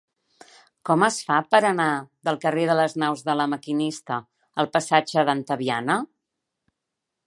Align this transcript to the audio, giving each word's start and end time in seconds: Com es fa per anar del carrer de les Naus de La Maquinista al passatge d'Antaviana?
Com 0.89 1.03
es 1.07 1.19
fa 1.27 1.37
per 1.51 1.59
anar 1.69 1.91
del 2.29 2.41
carrer 2.47 2.65
de 2.71 2.79
les 2.81 2.97
Naus 3.03 3.23
de 3.29 3.37
La 3.43 3.49
Maquinista 3.55 4.21
al 4.65 4.75
passatge 4.79 5.29
d'Antaviana? 5.31 6.05